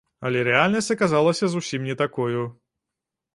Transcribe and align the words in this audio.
Але 0.27 0.39
рэальнасць 0.47 0.89
аказалася 0.95 1.45
зусім 1.57 1.85
не 1.91 1.95
такою. 2.01 2.41